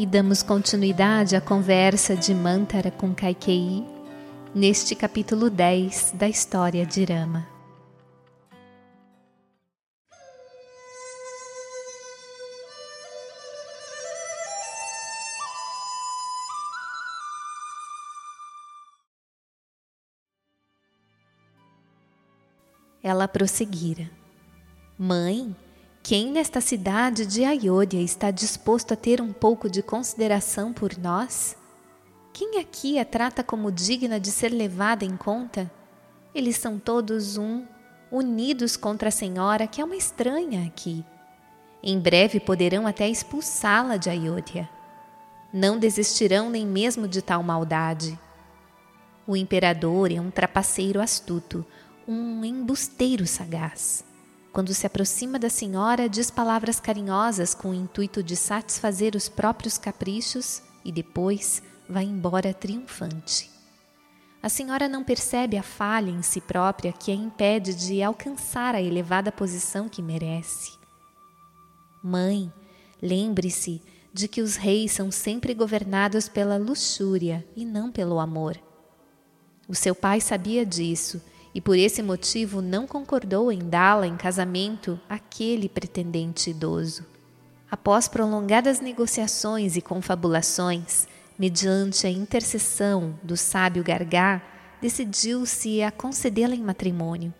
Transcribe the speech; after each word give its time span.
E 0.00 0.06
damos 0.06 0.42
continuidade 0.42 1.36
à 1.36 1.42
conversa 1.42 2.16
de 2.16 2.34
Mantara 2.34 2.90
com 2.90 3.14
Kaikei 3.14 3.84
neste 4.54 4.94
capítulo 4.94 5.50
10 5.50 6.12
da 6.14 6.26
história 6.26 6.86
de 6.86 7.04
Rama. 7.04 7.46
Ela 23.02 23.28
prosseguira: 23.28 24.10
Mãe, 24.98 25.54
quem 26.10 26.32
nesta 26.32 26.60
cidade 26.60 27.24
de 27.24 27.44
Ayodhya 27.44 28.02
está 28.02 28.32
disposto 28.32 28.92
a 28.92 28.96
ter 28.96 29.20
um 29.20 29.32
pouco 29.32 29.70
de 29.70 29.80
consideração 29.80 30.72
por 30.72 30.98
nós? 30.98 31.56
Quem 32.32 32.58
aqui 32.58 32.98
a 32.98 33.04
trata 33.04 33.44
como 33.44 33.70
digna 33.70 34.18
de 34.18 34.28
ser 34.32 34.48
levada 34.48 35.04
em 35.04 35.16
conta? 35.16 35.70
Eles 36.34 36.56
são 36.56 36.80
todos 36.80 37.36
um, 37.36 37.64
unidos 38.10 38.76
contra 38.76 39.08
a 39.08 39.12
senhora, 39.12 39.68
que 39.68 39.80
é 39.80 39.84
uma 39.84 39.94
estranha 39.94 40.66
aqui. 40.66 41.04
Em 41.80 41.96
breve 41.96 42.40
poderão 42.40 42.88
até 42.88 43.08
expulsá-la 43.08 43.96
de 43.96 44.10
Ayodhya. 44.10 44.68
Não 45.54 45.78
desistirão 45.78 46.50
nem 46.50 46.66
mesmo 46.66 47.06
de 47.06 47.22
tal 47.22 47.40
maldade. 47.44 48.18
O 49.28 49.36
imperador 49.36 50.10
é 50.10 50.20
um 50.20 50.32
trapaceiro 50.32 51.00
astuto, 51.00 51.64
um 52.04 52.44
embusteiro 52.44 53.28
sagaz. 53.28 54.09
Quando 54.52 54.74
se 54.74 54.86
aproxima 54.86 55.38
da 55.38 55.48
senhora, 55.48 56.08
diz 56.08 56.30
palavras 56.30 56.80
carinhosas 56.80 57.54
com 57.54 57.70
o 57.70 57.74
intuito 57.74 58.22
de 58.22 58.34
satisfazer 58.34 59.14
os 59.14 59.28
próprios 59.28 59.78
caprichos 59.78 60.60
e 60.84 60.90
depois 60.90 61.62
vai 61.88 62.04
embora 62.04 62.52
triunfante. 62.52 63.48
A 64.42 64.48
senhora 64.48 64.88
não 64.88 65.04
percebe 65.04 65.56
a 65.56 65.62
falha 65.62 66.10
em 66.10 66.22
si 66.22 66.40
própria 66.40 66.92
que 66.92 67.12
a 67.12 67.14
impede 67.14 67.74
de 67.74 68.02
alcançar 68.02 68.74
a 68.74 68.82
elevada 68.82 69.30
posição 69.30 69.88
que 69.88 70.02
merece. 70.02 70.72
Mãe, 72.02 72.52
lembre-se 73.00 73.82
de 74.12 74.26
que 74.26 74.40
os 74.40 74.56
reis 74.56 74.92
são 74.92 75.10
sempre 75.12 75.54
governados 75.54 76.28
pela 76.28 76.56
luxúria 76.56 77.46
e 77.54 77.64
não 77.64 77.92
pelo 77.92 78.18
amor. 78.18 78.58
O 79.68 79.74
seu 79.74 79.94
pai 79.94 80.20
sabia 80.20 80.66
disso 80.66 81.22
e 81.54 81.60
por 81.60 81.76
esse 81.76 82.02
motivo 82.02 82.60
não 82.60 82.86
concordou 82.86 83.50
em 83.50 83.58
dá-la 83.58 84.06
em 84.06 84.16
casamento 84.16 85.00
àquele 85.08 85.68
pretendente 85.68 86.50
idoso. 86.50 87.04
Após 87.70 88.08
prolongadas 88.08 88.80
negociações 88.80 89.76
e 89.76 89.80
confabulações, 89.80 91.06
mediante 91.38 92.06
a 92.06 92.10
intercessão 92.10 93.18
do 93.22 93.36
sábio 93.36 93.82
Gargá, 93.82 94.42
decidiu-se 94.80 95.82
a 95.82 95.90
concedê-la 95.90 96.54
em 96.54 96.62
matrimônio, 96.62 97.32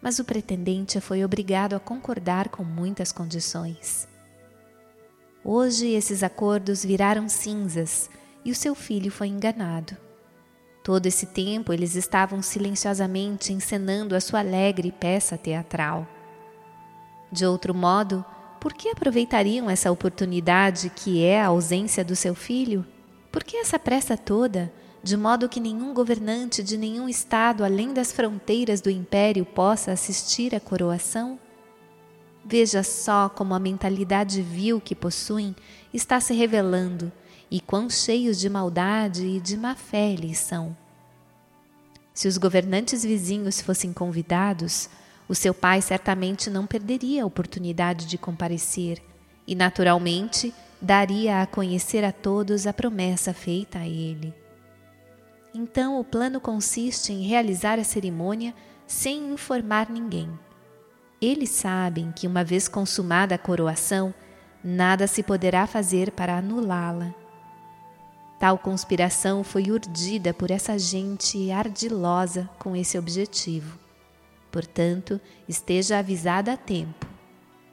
mas 0.00 0.18
o 0.18 0.24
pretendente 0.24 1.00
foi 1.00 1.24
obrigado 1.24 1.74
a 1.74 1.80
concordar 1.80 2.48
com 2.48 2.64
muitas 2.64 3.12
condições. 3.12 4.08
Hoje 5.44 5.88
esses 5.88 6.22
acordos 6.22 6.84
viraram 6.84 7.28
cinzas 7.28 8.08
e 8.44 8.50
o 8.50 8.54
seu 8.54 8.74
filho 8.74 9.10
foi 9.10 9.28
enganado. 9.28 9.96
Todo 10.82 11.06
esse 11.06 11.26
tempo 11.26 11.72
eles 11.72 11.94
estavam 11.94 12.42
silenciosamente 12.42 13.52
encenando 13.52 14.16
a 14.16 14.20
sua 14.20 14.40
alegre 14.40 14.90
peça 14.90 15.38
teatral. 15.38 16.06
De 17.30 17.46
outro 17.46 17.72
modo, 17.72 18.24
por 18.60 18.72
que 18.72 18.88
aproveitariam 18.88 19.70
essa 19.70 19.92
oportunidade 19.92 20.90
que 20.90 21.24
é 21.24 21.40
a 21.40 21.46
ausência 21.46 22.04
do 22.04 22.16
seu 22.16 22.34
filho? 22.34 22.84
Por 23.30 23.44
que 23.44 23.56
essa 23.56 23.78
pressa 23.78 24.16
toda, 24.16 24.72
de 25.02 25.16
modo 25.16 25.48
que 25.48 25.60
nenhum 25.60 25.94
governante 25.94 26.62
de 26.62 26.76
nenhum 26.76 27.08
estado 27.08 27.64
além 27.64 27.92
das 27.92 28.12
fronteiras 28.12 28.80
do 28.80 28.90
império 28.90 29.44
possa 29.44 29.92
assistir 29.92 30.54
à 30.54 30.60
coroação? 30.60 31.38
Veja 32.44 32.82
só 32.82 33.28
como 33.28 33.54
a 33.54 33.58
mentalidade 33.60 34.42
vil 34.42 34.80
que 34.80 34.96
possuem 34.96 35.54
está 35.94 36.20
se 36.20 36.34
revelando 36.34 37.12
e 37.52 37.60
quão 37.60 37.90
cheios 37.90 38.40
de 38.40 38.48
maldade 38.48 39.26
e 39.26 39.38
de 39.38 39.58
má 39.58 39.74
fé 39.74 40.10
eles 40.10 40.38
são. 40.38 40.74
Se 42.14 42.26
os 42.26 42.38
governantes 42.38 43.04
vizinhos 43.04 43.60
fossem 43.60 43.92
convidados, 43.92 44.88
o 45.28 45.34
seu 45.34 45.52
pai 45.52 45.82
certamente 45.82 46.48
não 46.48 46.66
perderia 46.66 47.22
a 47.22 47.26
oportunidade 47.26 48.06
de 48.06 48.16
comparecer 48.16 49.02
e, 49.46 49.54
naturalmente, 49.54 50.54
daria 50.80 51.42
a 51.42 51.46
conhecer 51.46 52.06
a 52.06 52.10
todos 52.10 52.66
a 52.66 52.72
promessa 52.72 53.34
feita 53.34 53.80
a 53.80 53.86
ele. 53.86 54.34
Então, 55.52 56.00
o 56.00 56.04
plano 56.04 56.40
consiste 56.40 57.12
em 57.12 57.26
realizar 57.26 57.78
a 57.78 57.84
cerimônia 57.84 58.54
sem 58.86 59.30
informar 59.30 59.90
ninguém. 59.90 60.30
Eles 61.20 61.50
sabem 61.50 62.12
que, 62.12 62.26
uma 62.26 62.42
vez 62.42 62.66
consumada 62.66 63.34
a 63.34 63.38
coroação, 63.38 64.14
nada 64.64 65.06
se 65.06 65.22
poderá 65.22 65.66
fazer 65.66 66.12
para 66.12 66.38
anulá-la 66.38 67.14
Tal 68.42 68.58
conspiração 68.58 69.44
foi 69.44 69.70
urdida 69.70 70.34
por 70.34 70.50
essa 70.50 70.76
gente 70.76 71.52
ardilosa 71.52 72.50
com 72.58 72.74
esse 72.74 72.98
objetivo. 72.98 73.78
Portanto, 74.50 75.20
esteja 75.48 76.00
avisada 76.00 76.52
a 76.52 76.56
tempo. 76.56 77.06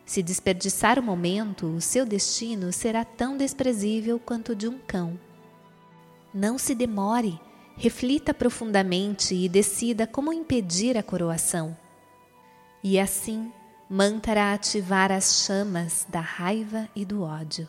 Se 0.06 0.22
desperdiçar 0.22 1.00
o 1.00 1.02
momento, 1.02 1.66
o 1.66 1.82
seu 1.82 2.06
destino 2.06 2.72
será 2.72 3.04
tão 3.04 3.36
desprezível 3.36 4.20
quanto 4.20 4.52
o 4.52 4.56
de 4.56 4.68
um 4.68 4.78
cão. 4.78 5.20
Não 6.32 6.56
se 6.60 6.76
demore, 6.76 7.42
reflita 7.76 8.32
profundamente 8.32 9.34
e 9.34 9.50
decida 9.50 10.06
como 10.06 10.32
impedir 10.32 11.00
a 11.00 11.02
coroação. 11.02 11.76
E 12.84 13.00
assim, 13.00 13.52
Mantara 13.90 14.54
ativar 14.54 15.12
as 15.12 15.44
chamas 15.44 16.06
da 16.08 16.20
raiva 16.20 16.88
e 16.96 17.04
do 17.04 17.24
ódio. 17.24 17.68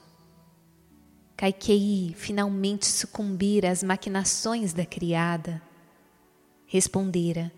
Kaikei 1.40 2.14
finalmente 2.18 2.84
sucumbir 2.84 3.64
às 3.64 3.82
maquinações 3.82 4.74
da 4.74 4.84
criada. 4.84 5.62
Respondera: 6.66 7.50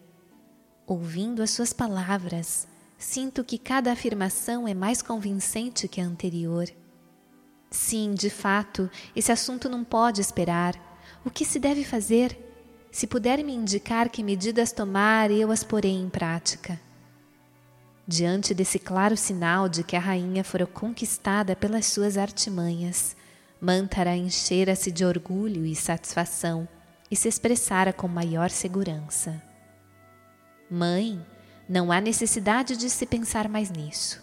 Ouvindo 0.87 1.43
as 1.43 1.51
suas 1.51 1.73
palavras, 1.73 2.69
sinto 2.97 3.43
que 3.43 3.59
cada 3.59 3.91
afirmação 3.91 4.69
é 4.69 4.73
mais 4.73 5.03
convincente 5.03 5.89
que 5.89 6.01
a 6.01 6.05
anterior. 6.05 6.69
Sim, 7.73 8.15
de 8.15 8.31
fato, 8.31 8.89
esse 9.17 9.33
assunto 9.33 9.69
não 9.69 9.83
pode 9.83 10.21
esperar. 10.21 10.77
O 11.25 11.29
que 11.29 11.45
se 11.45 11.59
deve 11.59 11.83
fazer? 11.83 12.39
Se 12.93 13.05
puder 13.05 13.43
me 13.43 13.53
indicar 13.53 14.11
que 14.11 14.23
medidas 14.23 14.71
tomar, 14.71 15.29
eu 15.33 15.51
as 15.51 15.65
porei 15.65 15.91
em 15.91 16.09
prática. 16.09 16.81
Diante 18.07 18.55
desse 18.55 18.79
claro 18.79 19.17
sinal 19.17 19.69
de 19.69 19.83
que 19.83 19.97
a 19.97 20.01
rainha 20.01 20.45
fora 20.45 20.69
conquistada 20.69 21.57
pelas 21.57 21.87
suas 21.87 22.17
artimanhas, 22.17 23.17
Mantara 23.65 24.17
enchera-se 24.17 24.91
de 24.91 25.05
orgulho 25.05 25.65
e 25.65 25.77
satisfação 25.77 26.67
e 27.09 27.15
se 27.15 27.29
expressara 27.29 27.93
com 27.93 28.09
maior 28.09 28.51
segurança. 28.51 29.41
Mãe, 30.69 31.25
não 31.69 31.93
há 31.93 32.01
necessidade 32.01 32.77
de 32.77 32.91
se 32.91 33.07
pensar 33.07 33.49
mais 33.49 33.71
nisso. 33.71 34.21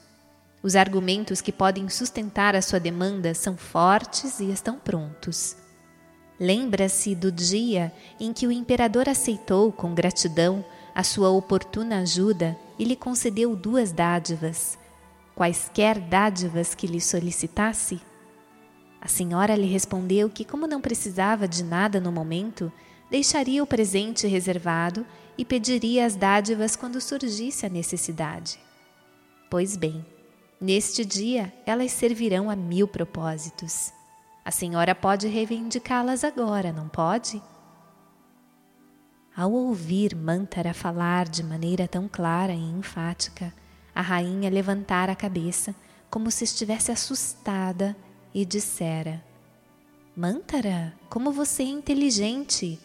Os 0.62 0.76
argumentos 0.76 1.40
que 1.40 1.54
podem 1.54 1.88
sustentar 1.88 2.54
a 2.54 2.62
sua 2.62 2.82
demanda 2.82 3.34
são 3.34 3.56
fortes 3.56 4.42
e 4.42 4.52
estão 4.52 4.78
prontos. 4.78 5.56
Lembra-se 6.38 7.16
do 7.16 7.32
dia 7.32 7.94
em 8.20 8.34
que 8.34 8.46
o 8.46 8.52
imperador 8.52 9.08
aceitou 9.08 9.72
com 9.72 9.96
gratidão 9.96 10.66
a 10.94 11.02
sua 11.02 11.30
oportuna 11.30 12.00
ajuda 12.00 12.58
e 12.78 12.84
lhe 12.84 12.96
concedeu 12.98 13.56
duas 13.56 13.94
dádivas, 13.94 14.78
quaisquer 15.34 15.98
dádivas 15.98 16.76
que 16.76 16.86
lhe 16.86 17.00
solicitasse? 17.00 18.09
A 19.02 19.08
senhora 19.08 19.56
lhe 19.56 19.68
respondeu 19.68 20.30
que, 20.30 20.44
como 20.44 20.68
não 20.68 20.82
precisava 20.82 21.48
de 21.48 21.64
nada 21.64 22.00
no 22.00 22.12
momento, 22.12 22.72
deixaria 23.10 23.64
o 23.64 23.68
presente 23.68 24.28
reservado 24.28 25.06
e 25.38 25.46
pediria 25.46 26.06
as 26.06 26.16
dádivas 26.16 26.76
quando 26.76 27.00
surgisse 27.00 27.66
a 27.66 27.70
necessidade. 27.70 28.60
Pois 29.50 29.78
bem, 29.78 30.06
neste 30.60 31.06
dia 31.06 31.54
elas 31.66 31.92
servirão 31.92 32.50
a 32.50 32.56
mil 32.56 32.88
propósitos. 32.88 33.92
A 34.44 34.52
senhora 34.52 34.94
pode 34.94 35.28
reivindicá-las 35.28 36.24
agora, 36.24 36.74
não 36.74 36.90
pode? 36.90 37.42
Ao 39.36 39.52
ouvir 39.52 40.16
Mantara 40.16 40.74
falar 40.74 41.30
de 41.30 41.42
maneira 41.44 41.88
tão 41.88 42.08
clara 42.08 42.54
e 42.54 42.72
enfática, 42.72 43.54
a 43.96 44.02
rainha 44.02 44.50
levantara 44.50 45.14
a 45.14 45.16
cabeça 45.16 45.74
como 46.10 46.30
se 46.30 46.44
estivesse 46.44 46.92
assustada 46.92 47.96
e 48.34 48.46
dissera: 48.46 49.24
Mantara, 50.16 50.94
como 51.10 51.32
você 51.32 51.64
é 51.64 51.68
inteligente! 51.68 52.80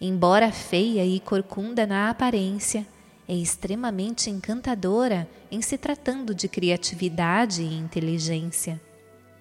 Embora 0.00 0.52
feia 0.52 1.04
e 1.04 1.18
corcunda 1.20 1.86
na 1.86 2.10
aparência, 2.10 2.86
é 3.28 3.34
extremamente 3.34 4.30
encantadora 4.30 5.28
em 5.50 5.62
se 5.62 5.78
tratando 5.78 6.34
de 6.34 6.48
criatividade 6.48 7.62
e 7.62 7.78
inteligência. 7.78 8.80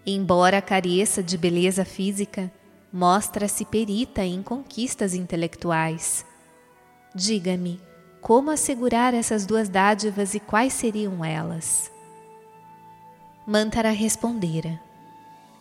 Embora 0.06 0.62
careça 0.62 1.22
de 1.22 1.38
beleza 1.38 1.84
física, 1.84 2.52
mostra-se 2.92 3.66
perita 3.66 4.24
em 4.24 4.42
conquistas 4.42 5.14
intelectuais. 5.14 6.26
Diga-me, 7.14 7.82
como 8.22 8.50
assegurar 8.50 9.14
essas 9.14 9.46
duas 9.46 9.68
dádivas 9.68 10.34
e 10.34 10.40
quais 10.40 10.74
seriam 10.74 11.24
elas? 11.24 11.92
Mantara 13.46 13.92
respondera: 13.92 14.80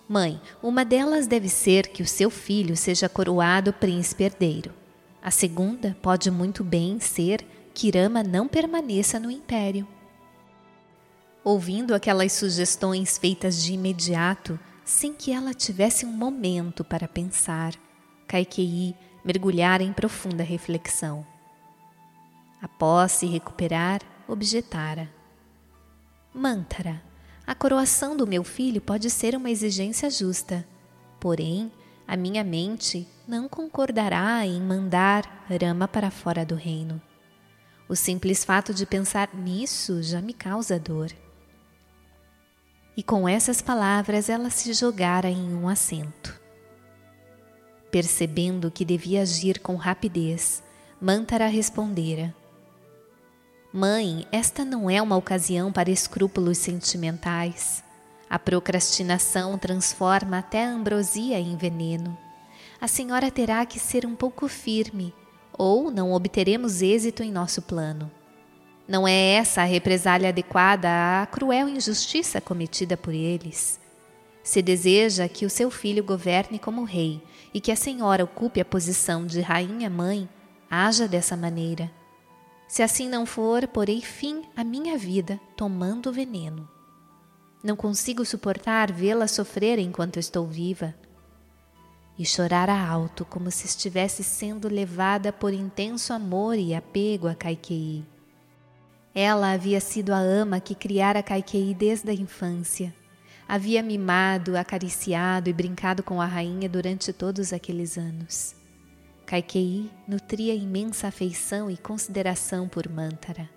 Mãe, 0.09 0.41
uma 0.63 0.85
delas 0.85 1.27
deve 1.27 1.49
ser 1.49 1.89
que 1.89 2.03
o 2.03 2.07
seu 2.07 2.29
filho 2.31 2.77
seja 2.77 3.09
coroado 3.09 3.73
príncipe 3.73 4.25
herdeiro. 4.25 4.73
A 5.23 5.31
segunda 5.31 5.97
pode 6.03 6.31
muito 6.31 6.63
bem 6.63 7.01
ser 7.01 7.45
que 7.73 7.91
Rama 7.91 8.23
não 8.23 8.47
permaneça 8.47 9.19
no 9.19 9.31
império. 9.31 9.89
Ouvindo 11.43 11.95
aquelas 11.95 12.33
sugestões 12.33 13.17
feitas 13.17 13.63
de 13.63 13.73
imediato, 13.73 14.59
sem 14.85 15.15
que 15.15 15.33
ela 15.33 15.55
tivesse 15.55 16.05
um 16.05 16.13
momento 16.13 16.85
para 16.85 17.09
pensar, 17.09 17.73
Kaikei 18.27 18.95
mergulhara 19.25 19.83
em 19.83 19.93
profunda 19.93 20.43
reflexão. 20.43 21.27
Após 22.61 23.13
se 23.13 23.27
recuperar, 23.27 24.01
objetara: 24.27 25.11
Mantara, 26.33 27.03
a 27.47 27.55
coroação 27.55 28.17
do 28.17 28.27
meu 28.27 28.43
filho 28.43 28.81
pode 28.81 29.11
ser 29.11 29.37
uma 29.37 29.51
exigência 29.51 30.09
justa, 30.11 30.67
porém, 31.21 31.71
a 32.07 32.17
minha 32.17 32.43
mente 32.43 33.07
não 33.27 33.49
concordará 33.49 34.47
em 34.47 34.61
mandar 34.61 35.47
Rama 35.49 35.87
para 35.87 36.11
fora 36.11 36.45
do 36.45 36.55
reino. 36.55 37.01
O 37.89 37.95
simples 37.95 38.45
fato 38.45 38.73
de 38.73 38.87
pensar 38.87 39.35
nisso 39.35 40.03
já 40.03 40.23
me 40.23 40.33
causa 40.33 40.79
dor. 40.79 41.11
E 42.97 43.03
com 43.03 43.29
essas 43.29 43.61
palavras 43.61 44.29
ela 44.29 44.49
se 44.51 44.73
jogara 44.73 45.29
em 45.29 45.55
um 45.55 45.69
assento. 45.69 46.41
Percebendo 47.91 48.71
que 48.71 48.85
devia 48.85 49.23
agir 49.23 49.61
com 49.61 49.77
rapidez, 49.77 50.63
Mantara 51.01 51.47
respondera: 51.47 52.35
Mãe, 53.77 54.25
esta 54.31 54.65
não 54.65 54.89
é 54.89 55.03
uma 55.03 55.17
ocasião 55.17 55.73
para 55.73 55.91
escrúpulos 55.91 56.59
sentimentais. 56.59 57.83
A 58.31 58.39
procrastinação 58.39 59.59
transforma 59.59 60.39
até 60.39 60.65
a 60.65 60.71
ambrosia 60.71 61.41
em 61.41 61.57
veneno. 61.57 62.17
A 62.81 62.87
senhora 62.87 63.33
terá 63.33 63.67
que 63.67 63.81
ser 63.81 64.07
um 64.07 64.15
pouco 64.15 64.47
firme, 64.47 65.13
ou 65.53 65.91
não 65.91 66.13
obteremos 66.13 66.83
êxito 66.83 67.25
em 67.25 67.33
nosso 67.33 67.61
plano. 67.63 68.09
Não 68.87 69.09
é 69.09 69.33
essa 69.33 69.63
a 69.63 69.65
represália 69.65 70.29
adequada 70.29 70.89
à 71.21 71.27
cruel 71.27 71.69
injustiça 71.69 72.41
cometida 72.41 72.97
por 72.97 73.13
eles. 73.13 73.81
Se 74.45 74.63
deseja 74.63 75.27
que 75.27 75.45
o 75.45 75.51
seu 75.51 75.69
filho 75.69 76.05
governe 76.05 76.61
como 76.61 76.85
rei 76.85 77.21
e 77.53 77.61
que 77.61 77.73
a 77.73 77.77
senhora 77.77 78.23
ocupe 78.23 78.61
a 78.61 78.65
posição 78.65 79.27
de 79.27 79.41
rainha-mãe, 79.41 80.29
haja 80.71 81.09
dessa 81.09 81.37
maneira. 81.37 81.91
Se 82.75 82.83
assim 82.83 83.09
não 83.09 83.25
for, 83.25 83.69
porei 83.69 84.01
fim 84.01 84.43
à 84.57 84.65
minha 84.65 84.99
vida 84.99 85.39
tomando 85.57 86.13
veneno. 86.13 86.69
Não 87.63 87.77
consigo 87.77 88.25
suportar 88.25 88.91
vê-la 88.91 89.29
sofrer 89.29 89.79
enquanto 89.79 90.19
estou 90.19 90.45
viva. 90.49 90.93
E 92.19 92.27
chorara 92.27 92.77
alto, 92.77 93.25
como 93.25 93.49
se 93.49 93.65
estivesse 93.65 94.25
sendo 94.25 94.67
levada 94.67 95.33
por 95.33 95.53
intenso 95.53 96.13
amor 96.13 96.59
e 96.59 96.75
apego 96.75 97.29
a 97.29 97.35
Kaikei. 97.37 98.05
Ela 99.15 99.53
havia 99.53 99.81
sido 99.81 100.13
a 100.13 100.19
ama 100.19 100.59
que 100.59 100.75
criara 100.75 101.23
Kaikei 101.23 101.73
desde 101.75 102.11
a 102.11 102.13
infância. 102.13 102.93
Havia 103.47 103.85
mimado, 103.85 104.59
acariciado 104.59 105.49
e 105.49 105.53
brincado 105.53 106.03
com 106.03 106.21
a 106.21 106.27
rainha 106.27 106.69
durante 106.69 107.13
todos 107.13 107.53
aqueles 107.53 107.97
anos. 107.97 108.64
Kaikei 109.27 109.91
nutria 110.07 110.55
imensa 110.55 111.09
afeição 111.09 111.71
e 111.71 111.77
consideração 111.77 112.69
por 112.69 112.89
Mantara. 112.89 113.49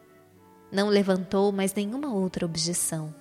Não 0.71 0.89
levantou 0.89 1.51
mais 1.51 1.73
nenhuma 1.73 2.13
outra 2.13 2.45
objeção. 2.45 3.13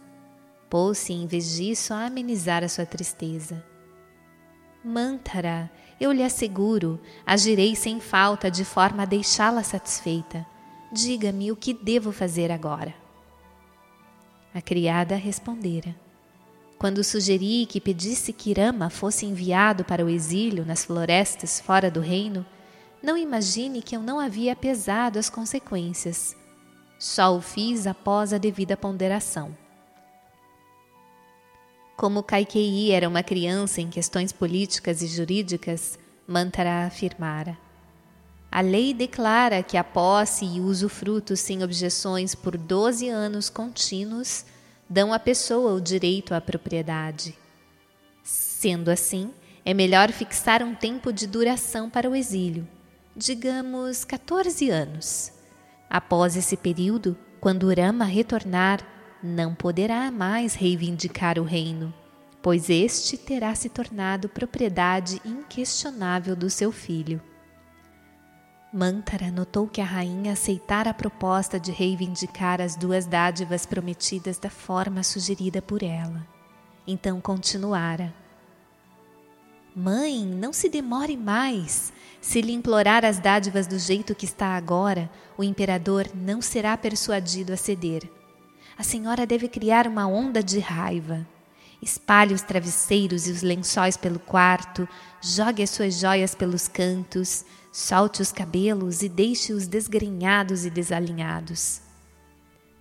Pôs-se, 0.70 1.12
em 1.12 1.26
vez 1.26 1.56
disso, 1.56 1.93
a 1.93 2.06
amenizar 2.06 2.64
a 2.64 2.69
sua 2.69 2.87
tristeza. 2.87 3.64
Mantara, 4.84 5.70
eu 6.00 6.12
lhe 6.12 6.22
asseguro, 6.22 7.00
agirei 7.25 7.75
sem 7.75 8.00
falta 8.00 8.50
de 8.50 8.64
forma 8.64 9.02
a 9.02 9.06
deixá-la 9.06 9.62
satisfeita 9.62 10.46
Diga-me 10.92 11.50
o 11.50 11.56
que 11.56 11.75
devo 11.75 12.12
fazer 12.12 12.50
agora. 12.52 12.94
A 14.54 14.62
criada 14.62 15.16
respondera: 15.16 15.94
Quando 16.78 17.02
sugeri 17.02 17.64
que 17.67 17.81
pedisse 17.81 18.32
que 18.32 18.52
Rama 18.52 18.90
fosse 18.90 19.25
enviado 19.25 19.84
para 19.84 20.05
o 20.05 20.11
exílio 20.11 20.64
nas 20.64 20.84
florestas 20.84 21.58
fora 21.58 21.90
do 21.90 22.00
reino, 22.00 22.44
não 23.02 23.17
imagine 23.17 23.81
que 23.81 23.96
eu 23.96 24.02
não 24.02 24.20
havia 24.20 24.55
pesado 24.55 25.19
as 25.19 25.31
consequências. 25.31 26.37
Só 26.99 27.34
o 27.34 27.40
fiz 27.40 27.87
após 27.87 28.32
a 28.32 28.38
devida 28.38 28.76
ponderação. 28.76 29.56
Como 31.96 32.23
Kaikei 32.23 32.93
era 32.93 33.08
uma 33.08 33.23
criança 33.23 33.81
em 33.81 33.88
questões 33.88 34.31
políticas 34.31 35.00
e 35.00 35.06
jurídicas, 35.06 35.99
Mantara 36.26 36.87
afirmara: 36.87 37.56
a 38.50 38.61
lei 38.61 38.93
declara 38.93 39.62
que 39.62 39.78
a 39.78 39.84
posse 39.84 40.44
e 40.44 40.61
usufruto 40.61 41.37
sem 41.37 41.62
objeções 41.62 42.34
por 42.34 42.56
12 42.58 43.08
anos 43.08 43.49
contínuos 43.49 44.44
dão 44.88 45.12
à 45.12 45.19
pessoa 45.19 45.73
o 45.73 45.81
direito 45.81 46.35
à 46.35 46.41
propriedade. 46.41 47.37
Sendo 48.23 48.91
assim, 48.91 49.33
é 49.65 49.75
melhor 49.75 50.12
fixar 50.12 50.62
um 50.62 50.75
tempo 50.75 51.12
de 51.12 51.27
duração 51.27 51.91
para 51.91 52.09
o 52.09 52.15
exílio, 52.15 52.67
digamos 53.17 54.05
14 54.05 54.71
anos. 54.71 55.33
Após 55.91 56.37
esse 56.37 56.56
período, 56.56 57.17
quando 57.41 57.73
Rama 57.73 58.05
retornar, 58.05 58.81
não 59.23 59.55
poderá 59.55 60.11
mais 60.11 60.55
reivindicar 60.55 61.38
o 61.38 61.44
reino, 61.44 61.93
pois 62.43 62.71
este 62.71 63.17
terá 63.17 63.55
se 63.55 63.69
tornado 63.69 64.29
propriedade 64.29 65.21
inquestionável 65.25 66.37
do 66.37 66.49
seu 66.49 66.71
filho. 66.71 67.21
Mantara 68.72 69.30
notou 69.30 69.68
que 69.68 69.80
a 69.80 69.84
rainha 69.84 70.32
aceitara 70.32 70.90
a 70.90 70.94
proposta 70.94 71.58
de 71.58 71.70
reivindicar 71.70 72.60
as 72.60 72.74
duas 72.74 73.06
dádivas 73.06 73.64
prometidas 73.64 74.38
da 74.38 74.50
forma 74.50 75.02
sugerida 75.02 75.62
por 75.62 75.82
ela. 75.82 76.26
Então 76.87 77.20
continuara: 77.20 78.12
Mãe, 79.75 80.25
não 80.25 80.52
se 80.52 80.68
demore 80.68 81.16
mais. 81.16 81.92
Se 82.20 82.40
lhe 82.40 82.52
implorar 82.52 83.04
as 83.04 83.20
dádivas 83.20 83.66
do 83.66 83.78
jeito 83.78 84.14
que 84.14 84.25
está 84.25 84.56
agora, 84.56 85.08
o 85.38 85.44
imperador 85.44 86.08
não 86.14 86.42
será 86.42 86.76
persuadido 86.76 87.52
a 87.52 87.56
ceder. 87.56 88.11
A 88.76 88.82
senhora 88.82 89.25
deve 89.25 89.49
criar 89.49 89.87
uma 89.87 90.06
onda 90.06 90.42
de 90.42 90.58
raiva. 90.58 91.26
Espalhe 91.83 92.35
os 92.35 92.42
travesseiros 92.42 93.26
e 93.26 93.30
os 93.30 93.42
lençóis 93.42 93.97
pelo 93.97 94.18
quarto, 94.18 94.88
jogue 95.21 95.62
as 95.62 95.71
suas 95.71 95.99
joias 95.99 96.35
pelos 96.35 96.66
cantos, 96.66 97.45
Solte 97.76 98.23
os 98.23 98.33
cabelos 98.33 99.02
e 99.02 99.09
deixe-os 99.09 99.66
desgrenhados 99.66 100.64
e 100.64 100.71
desalinhados. 100.71 101.83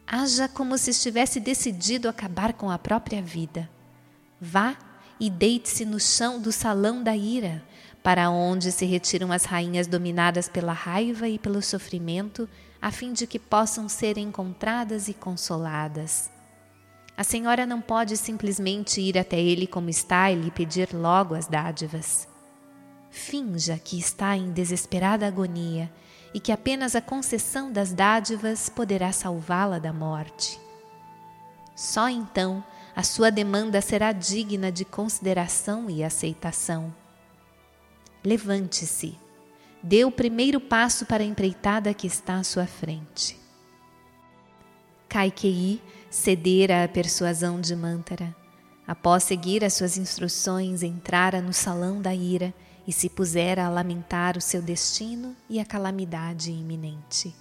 Haja 0.08 0.48
como 0.48 0.78
se 0.78 0.92
estivesse 0.92 1.38
decidido 1.38 2.08
acabar 2.08 2.54
com 2.54 2.72
a 2.72 2.80
própria 2.80 3.22
vida. 3.22 3.70
Vá 4.40 4.78
e 5.20 5.30
deite-se 5.30 5.84
no 5.84 6.00
chão 6.00 6.40
do 6.40 6.50
salão 6.50 7.04
da 7.04 7.14
ira, 7.14 7.62
para 8.02 8.30
onde 8.30 8.72
se 8.72 8.86
retiram 8.86 9.34
as 9.34 9.44
rainhas 9.44 9.86
dominadas 9.86 10.48
pela 10.48 10.72
raiva 10.72 11.28
e 11.28 11.38
pelo 11.38 11.62
sofrimento, 11.62 12.48
a 12.82 12.90
fim 12.90 13.12
de 13.12 13.28
que 13.28 13.38
possam 13.38 13.90
ser 13.90 14.18
encontradas 14.18 15.10
e 15.10 15.14
consoladas. 15.14 16.32
A 17.18 17.24
senhora 17.24 17.66
não 17.66 17.80
pode 17.80 18.18
simplesmente 18.18 19.00
ir 19.00 19.18
até 19.18 19.40
ele 19.40 19.66
como 19.66 19.90
está 19.90 20.32
e 20.32 20.36
lhe 20.36 20.52
pedir 20.52 20.94
logo 20.94 21.34
as 21.34 21.48
dádivas. 21.48 22.28
Finja 23.10 23.80
que 23.80 23.98
está 23.98 24.36
em 24.36 24.52
desesperada 24.52 25.26
agonia 25.26 25.90
e 26.34 26.40
que 26.40 26.52
apenas 26.52 26.96
a 26.96 27.02
concessão 27.02 27.72
das 27.72 27.94
dádivas 27.94 28.68
poderá 28.68 29.14
salvá-la 29.14 29.80
da 29.80 29.94
morte. 29.94 30.60
Só 31.74 32.10
então 32.10 32.62
a 32.94 33.04
sua 33.04 33.32
demanda 33.32 33.80
será 33.80 34.12
digna 34.12 34.70
de 34.70 34.84
consideração 34.84 35.90
e 35.90 36.04
aceitação. 36.04 36.94
Levante-se, 38.24 39.18
dê 39.82 40.04
o 40.04 40.12
primeiro 40.12 40.60
passo 40.60 41.06
para 41.06 41.24
a 41.24 41.26
empreitada 41.26 41.94
que 41.94 42.08
está 42.08 42.36
à 42.36 42.44
sua 42.44 42.66
frente. 42.66 43.40
Kaikei 45.08 45.82
cedera 46.16 46.86
à 46.86 46.88
persuasão 46.88 47.60
de 47.60 47.76
Mantara. 47.76 48.34
Após 48.88 49.26
seguir 49.26 49.66
as 49.66 49.74
suas 49.74 49.98
instruções, 49.98 50.82
entrara 50.82 51.42
no 51.42 51.52
salão 51.52 52.02
da 52.02 52.16
ira 52.16 52.54
e 52.88 52.94
se 52.94 53.10
pusera 53.10 53.66
a 53.66 53.70
lamentar 53.70 54.38
o 54.38 54.42
seu 54.42 54.62
destino 54.62 55.36
e 55.50 55.60
a 55.60 55.66
calamidade 55.66 56.52
iminente. 56.52 57.36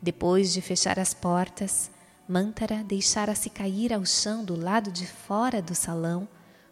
Depois 0.00 0.52
de 0.52 0.60
fechar 0.60 0.96
as 1.00 1.12
portas, 1.12 1.90
Mantara 2.28 2.84
deixara-se 2.84 3.50
cair 3.50 3.92
ao 3.92 4.06
chão 4.06 4.44
do 4.44 4.54
lado 4.54 4.92
de 4.92 5.06
fora 5.06 5.60
do 5.60 5.74
salão, 5.74 6.28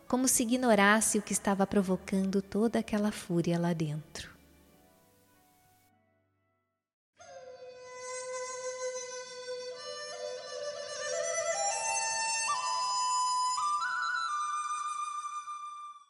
como 0.07 0.29
se 0.29 0.45
ignorasse 0.45 1.19
o 1.19 1.23
que 1.23 1.33
estava 1.33 1.67
provocando 1.67 2.41
toda 2.41 2.79
aquela 2.79 3.11
fúria 3.11 3.59
lá 3.59 3.73
dentro. 3.73 4.31